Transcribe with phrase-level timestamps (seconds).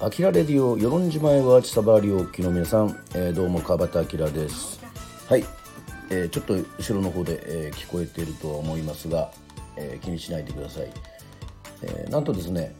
[0.00, 4.80] あきらレディオ与論島へは千さばりおきの皆さん、えー、どうも川端明です。
[5.28, 5.44] はい、
[6.08, 9.30] えー、ちょっと後ろの方で、えー、聞こえているとは思いますが、
[9.76, 10.90] え気にしないでください、
[11.82, 12.74] えなんとですね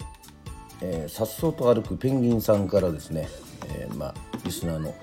[1.08, 3.28] さっそうと歩くペンギンさんからですね、
[3.68, 4.14] えまあ、
[4.44, 4.94] リスナーの、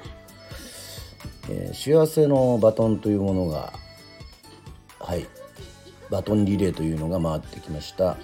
[1.50, 3.74] え幸せのバトンというものが
[5.00, 5.28] はい
[6.16, 8.16] バトンリレーというのが回ってきました。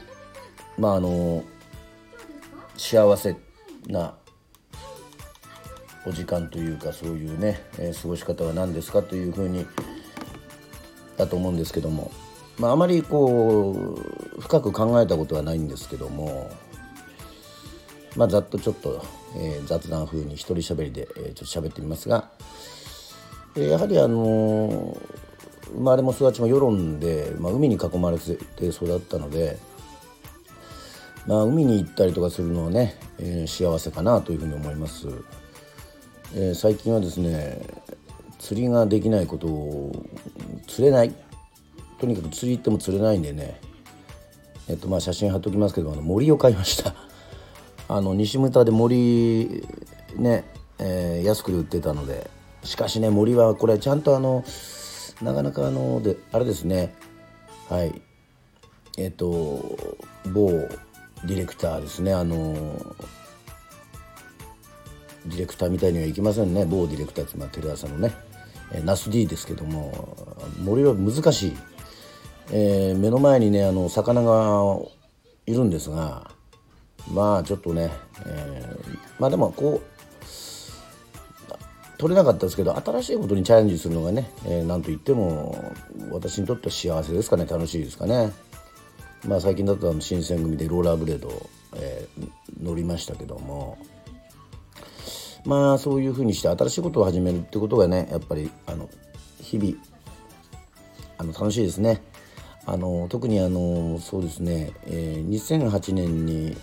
[0.77, 1.43] まああの
[2.77, 3.35] 幸せ
[3.87, 4.13] な
[6.05, 9.65] お時間というかそういうね、えー、過ごし方は何ですかというふうに
[11.17, 12.11] だと思うんですけども、
[12.57, 13.97] まあ、あまりこ
[14.37, 16.49] う深く考えたことはないんですけども、
[18.15, 22.29] まあ、ざっとちょっと、えー、雑談風に一人喋りで、えー、ちょっと喋ってみますが、
[23.57, 24.95] えー、やはりあの
[25.73, 28.33] 生まれも育ちも世論で、まあ、海に囲まれて
[28.67, 29.57] 育ったので。
[31.27, 35.07] まあ、海に行ったりとかするのはね、えー、幸せかなというふうに思います、
[36.33, 37.61] えー、最近はですね
[38.39, 40.05] 釣りができないことを
[40.67, 41.13] 釣れない
[41.99, 43.59] とにかく釣り行っても釣れないんでね
[44.67, 46.95] えっとまあ写真貼っときますけどあの森を買いました
[47.87, 49.63] あの西牟田で森
[50.15, 50.45] ね、
[50.79, 52.31] えー、安く売ってたので
[52.63, 54.43] しかしね森はこれちゃんとあの
[55.21, 56.93] なかなかあのであれですね。
[57.69, 58.01] はい。
[58.97, 59.27] えっと
[60.31, 60.49] 某
[61.25, 62.13] ディレクターですね。
[62.13, 62.53] あの
[65.25, 66.65] ディレクターみたいにはいきませんね。
[66.65, 68.11] 某ディレクターって、まあ、テレ朝のね、
[68.73, 70.17] え、ナス D ですけども
[70.63, 71.57] 森は難しい、
[72.51, 74.77] えー、目の前にねあの魚が
[75.45, 76.31] いるんですが
[77.11, 77.91] まあちょっとね、
[78.25, 79.90] えー、まあでもこう
[82.01, 85.71] 取れなかったですけど新しいことにチャレンジするのがね、えー、なんといっても
[86.09, 88.33] 私にとっては幸せですかね楽しいですかね。
[89.23, 91.29] まあ、最近だとあの新選組でローラーブレード、
[91.75, 92.29] えー、
[92.59, 93.77] 乗りましたけども
[95.45, 98.89] まあそういうふうにして新しいことを始めるってことがねやっぱりあの
[99.39, 99.75] 日々
[101.19, 102.01] あの楽しいですね。
[102.65, 106.57] あの特にあのそうですね、えー、2008年に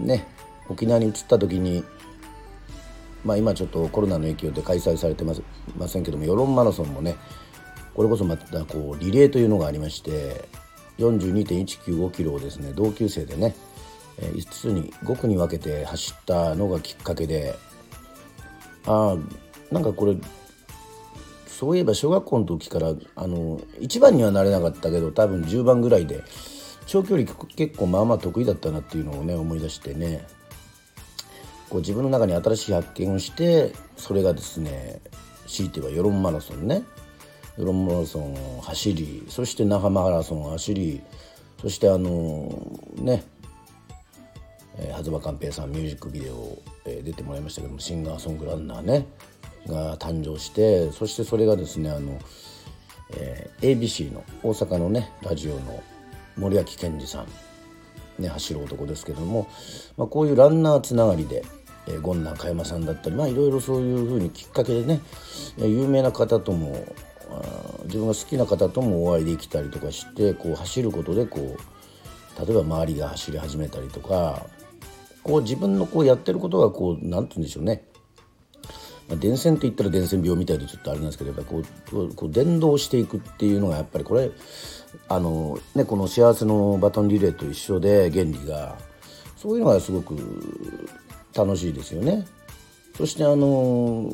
[0.00, 0.26] ね
[0.70, 1.84] 沖縄に移った時に
[3.24, 5.42] まあ今ちょっとコロナの影響で開催されてます
[5.76, 7.16] ませんけども世論マラソンもね
[7.94, 10.48] これこそまたこうリレーというのがありまして
[10.98, 13.54] 42.195キロをですね同級生でね
[14.20, 17.54] 5つに5区に分けて走ったのがきっかけで
[18.86, 20.16] ああなんかこれ
[21.46, 26.22] そういえば小学校の時からあの1番にはなれなかったけど多分10番ぐらいで
[26.86, 30.26] 長距離結構まあまあ得意だったなっていうのをね思い出してね。
[31.70, 35.00] こう自分の中に新しい発見をしてそれがですね
[35.46, 36.82] 強いては世論マラソンね。
[37.58, 41.02] ヨロンマラソンを走りそして那覇マラソンを走り
[41.60, 42.48] そしてあの
[42.94, 43.24] ね
[44.96, 49.08] 狭間寛平さんミュージックビデオ、え、出てもらいましたけどもシンガーソングランナーね
[49.66, 52.20] が誕生してそしてそれがですねあの、
[53.10, 55.82] えー、ABC の大阪のねラジオの
[56.36, 57.26] 森脇健児さ
[58.18, 59.48] ん、ね、走る男ですけども、
[59.96, 61.44] まあ、こういうランナーつながりで、
[61.88, 65.00] えー、権南加山さんだったりまあいろいろそういうふうにきっかけでね
[65.58, 66.86] 有名な方とも
[67.84, 74.46] 自分が好きな方ともお会いできたりとかしてこう走ることでこう例えば周りが走り始めたりとか
[75.22, 77.84] こう自分のこうやってることがこう何て言うんでしょうね、
[79.08, 81.62] まあ、伝染と言ったら伝染病みたいでちょっとあれなんですけどやっぱこ
[81.92, 84.30] うこう伝導していくっていうのがやっぱりこれ
[85.08, 88.78] あのねこの幸せのバトンリレーと一緒で原理が
[89.36, 90.16] そういうのがすごく
[91.34, 92.26] 楽しいですよね。
[92.96, 94.12] そしてあの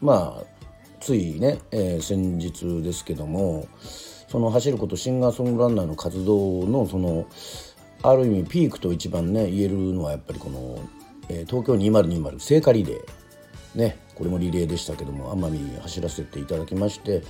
[0.00, 0.54] まあ
[1.00, 3.68] ついね、えー、先日ですけども
[4.28, 7.26] その走ることシンガーソングランナーの活動のその
[8.02, 10.80] ある意味ピークと一番ね言えるのはやっぱりこの、
[11.28, 17.22] えー、東京2020聖火リレーねこれもリレーでしたけども奄美走らせていただきまして、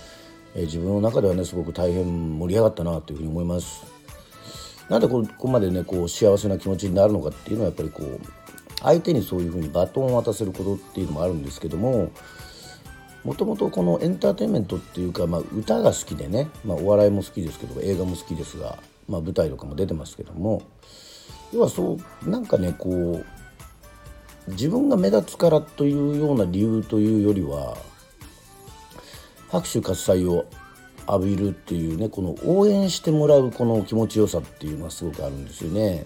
[0.54, 3.84] えー、自分の中ではねすごく大変盛り上がったなというふうに思います。
[4.88, 8.20] なんでここまでねこう幸せな気持ちになるのかっていうのはやっぱりこう
[8.82, 12.10] 相手にそういうふうにバトンを渡せることっていうのもあるんですけども
[13.24, 18.78] もともとこのエンターテインメントっていうか、まあ、歌が好きでね、まあ、お笑いも好きですけど映画も好きですが、
[19.08, 20.62] まあ、舞台とかも出てますけども
[21.52, 23.24] 要はそうなんかねこ
[24.48, 27.76] う自分が目立つからというような理由というよりは
[29.50, 30.44] 拍手喝采を
[31.06, 36.04] 浴びるっていうねこの応援してもらうこの気持ちよさっていうのはすごくあるんですよね。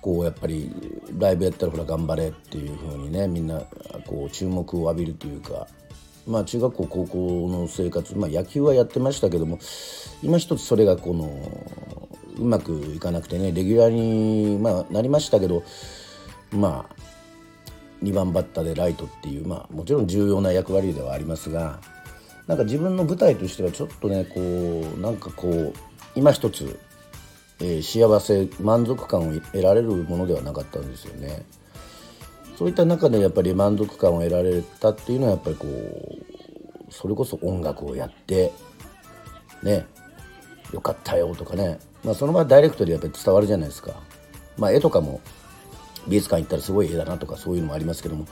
[0.00, 0.70] こうやっぱり
[1.18, 3.60] ライブやったらほら頑張れっていう風にねみんな
[4.06, 5.66] こう注目を浴びるというか
[6.26, 9.58] まあ、中学校高校の生活、まあ、野球はやってましたけども
[10.22, 11.28] 今一つそれがこの
[12.36, 15.64] うまくいかなくてねレギュラーに、まあ、なりましたけど
[16.52, 16.94] まあ
[18.04, 21.80] 2番バッターでライトっていう、まあ、もちろん重要な役割ではありますが
[22.46, 25.72] なんか自分の舞台としてはちょっとねこうなんかこう
[26.16, 26.78] 今一つ、
[27.60, 31.44] え、幸せ満足感を得られるものではなかったんですよね。
[32.60, 38.52] そういった中でやっぱり満足感を得られたっていうのはやっぱりこうそれこそ音楽をやって
[39.62, 39.86] ね
[40.70, 43.94] よかったよとかね、まあ、その場ダイレクトでやっぱり伝わるじゃないですか。
[44.58, 45.22] まあ、絵とかも
[46.06, 48.26] 美術館行ったらすごい絵だなとかそういうのもありますけども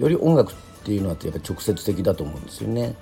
[0.00, 2.96] より音楽っていうのはやっぱり直接的だと思うんですよね。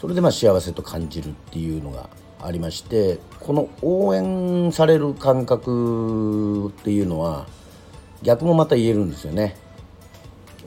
[0.00, 2.08] それでまあ幸せと感じるっていうのが
[2.40, 7.46] ありましてこの応援される感覚っていうのは
[8.22, 9.56] 逆もまた言えるんですよね。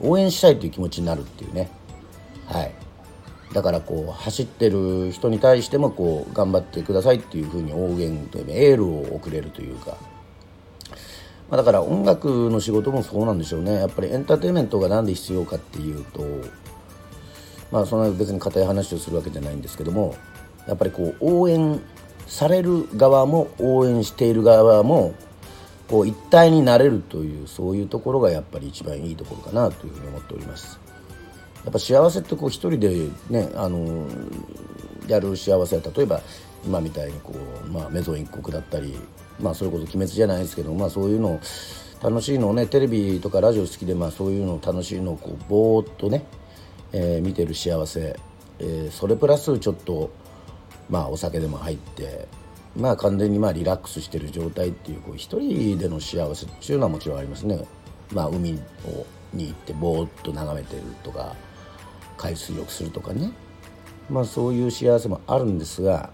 [0.00, 1.70] 応援したいという気持ちになるっていうね。
[2.46, 2.72] はい。
[3.52, 9.98] だからこう走ってる人に対してもこう頑張ってくださいっていうふうに応援というエールを送れるというか、
[11.50, 13.74] まあ、だから音楽の仕事もそうなんでしょうね。
[13.74, 16.22] やっぱりエンターテインメントが何で必要かっていうと
[17.70, 20.14] まあそんな別に硬い話をするわけじゃないんですけども
[20.66, 21.80] やっぱりこう応援
[22.26, 25.14] される側も応援している側も
[25.88, 30.80] こう一体になれるというそういうところがやっぱり一番いいところかなというふうに思っております。
[31.64, 34.06] やっぱ幸せってこう一人でねあの
[35.06, 36.20] やる幸せは例えば
[36.64, 37.34] 今みたいにこ
[37.64, 38.96] う、まあ、メゾン一国だったり、
[39.40, 41.40] まあ、それこそ鬼滅じゃないですけど、まあ、そういうの
[42.02, 46.24] 楽しいのをねテレビとかラジオ好きで、まあ、そういうの楽しいのをこうぼーっとね、
[46.92, 48.16] えー、見てる幸せ、
[48.58, 50.10] えー、それプラスちょっと
[50.90, 52.28] まあお酒でも入って
[52.76, 57.64] まあ完全にまあリラックスしてる状態っていうこう一人での幸せっていうのはもちろんありますね。
[58.12, 58.54] まあ海
[58.86, 61.34] をに行ってぼーっと眺めてるとか
[62.16, 63.32] 海水浴するとかね
[64.10, 66.10] まあそういう幸せもあるんですが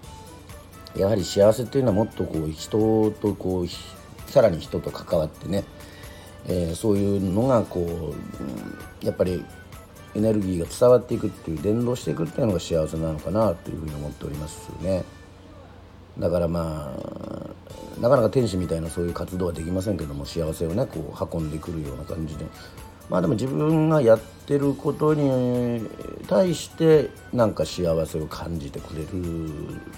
[0.96, 5.64] やはり幸せっていうのはもっとこう人とこうさらに人と関わってね、
[6.46, 8.14] えー、そういうのがこ
[9.02, 9.44] うやっぱり
[10.18, 15.04] エネルギーが伝わっていくっていう伝導していくっていうのが幸せなのかなというふうに思っておりますね。
[16.18, 22.44] だからまあなかなか天使みたいなそういう活動はできませんけども幸せをねこう運んでくるような感じで
[23.08, 25.88] まあでも自分がやってることに
[26.26, 29.08] 対してなんか幸せを感じてくれる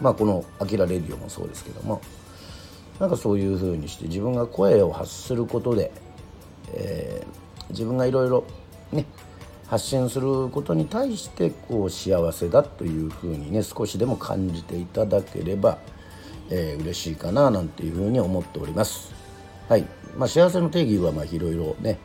[0.00, 2.00] まあこの「あきらレディオ」もそうですけども
[2.98, 5.90] なんかそういうふうにして自分が声を発することで、
[6.74, 8.44] えー、自分がいろいろ
[8.92, 9.06] ね
[9.70, 15.78] 発信することに対してこう幸せだというふうにね少しでも感じていただければ
[16.50, 19.12] えー、嬉しいかななんていうふうに思っております。
[19.68, 19.86] はい
[20.16, 21.98] まあ、幸せの定義はまあいろいろね、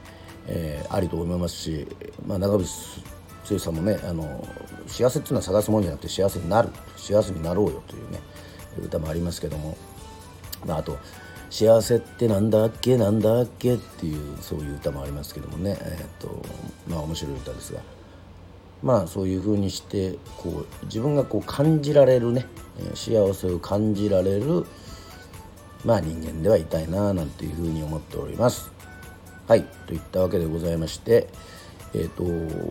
[0.47, 1.87] えー、ありと思いますし、
[2.25, 3.01] まあ、長渕
[3.49, 4.47] 剛さんもねあの
[4.85, 8.19] 幸せっていうのは探すもんじゃなくて幸せになる幸せになろうよというね
[8.83, 9.75] 歌もありますけども、
[10.63, 10.99] まあ、あと
[11.55, 12.97] 「幸せってなんだっけ？
[12.97, 16.43] なんだっけ」っていうそういう歌もありますけどもね、えー、っと
[16.85, 17.79] まあ面白い歌ですが。
[18.83, 22.45] まあそういうふうにしてこう自分がこう感じられるね
[22.93, 24.65] 幸せを感じられる
[25.85, 28.69] まあ人間ではいたいななんていうふうに思っております。
[29.47, 31.29] はいといったわけでございまして
[31.93, 32.23] えっ、と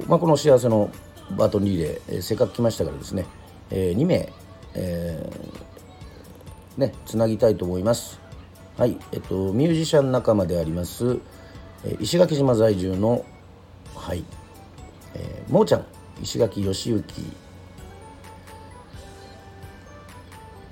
[0.06, 0.90] まあこの幸せの
[1.38, 3.24] バトンリレー、えー、せっかく来ましたからですね、
[3.70, 4.30] えー、2名、
[4.74, 8.23] えー、ねつなぎたいと思います。
[8.76, 11.18] はいえっ、とミュージシャン仲間であります、
[11.84, 13.24] え石垣島在住の
[13.94, 14.24] はい、
[15.14, 15.86] えー、もーちゃん
[16.22, 17.02] 石垣義行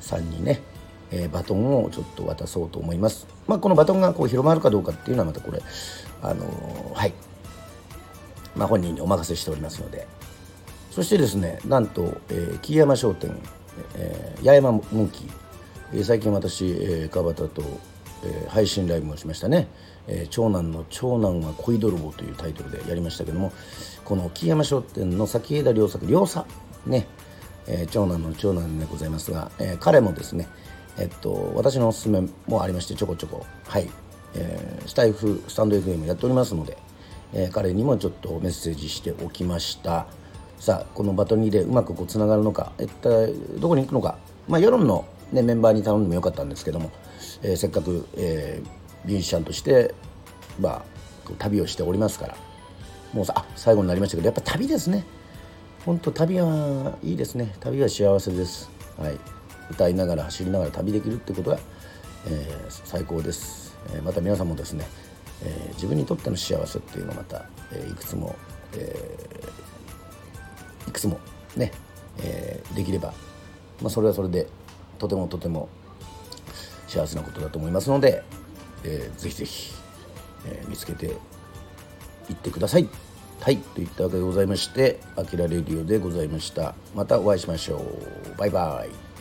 [0.01, 0.61] さんにね、
[1.11, 3.27] えー、バトンをちょっと渡そうと思います。
[3.47, 5.63] まあ、このバトンがこう広まるかどうかっていうのはまたこれ、
[6.23, 7.15] あのー、はい、
[8.57, 10.07] まあ、本人にお任せしておりますので。
[10.91, 13.35] そしてですね、なんと、えー、木山商店、
[13.95, 15.31] えー、八重山モンキー、
[15.95, 17.63] えー、最近私、えー、川端と、
[18.25, 19.69] えー、配信ライブもしましたね。
[20.09, 23.53] えー、長男の長男は恋泥棒というタイトルでやりましたけども
[24.05, 26.47] この木山商店の先枝良作良作
[26.87, 27.07] ね、
[27.69, 30.49] えー、長男の長男でございますが、えー、彼もですね
[30.99, 33.89] えっと私のおすすめもありましてちょこちょこはい、
[34.35, 36.77] えー、スタイフスタンド FM やっておりますので、
[37.33, 40.07] えー、彼にもちょっとメッセージしておきました。
[40.59, 44.17] さあこのバトニーでうまくこうつながるのか一体どこに行くのか。
[44.49, 46.93] まあ世論の、ね、メンバーに頼んでもよかったんですけども、
[47.43, 49.95] えー、せっかく、えー、ミュージシャンとして、
[50.61, 50.83] まあ、
[51.39, 52.37] 旅をしておりますから。
[53.13, 55.05] もうさあ最後になりましたけどやっぱ旅ですね。
[55.85, 57.55] 本当旅はいいですね。
[57.61, 59.19] 旅は幸せです、はい、
[59.71, 61.59] 歌いながら走りながら旅できるってことが、
[62.27, 64.87] えー、最高です、え、また皆さんもですね、
[65.45, 68.37] え、自分にとっての幸せっていうのをまた、えいくつも、
[68.77, 68.97] え
[70.89, 71.19] いくつも
[71.57, 71.73] ね、
[72.23, 73.13] え、できれば、
[73.81, 74.47] まあ、それはそれで
[74.99, 75.69] とてもとても
[76.93, 78.23] 幸せなことだと思いますので、
[78.85, 79.73] えー、ぜひぜひ、
[80.47, 81.07] えー、見つけて
[82.29, 82.89] いってください。
[83.41, 86.75] はいといったわけでございまして「あきらレディオ」でございました。
[86.95, 88.39] またお会いしましょう。
[88.39, 89.12] バイバイ。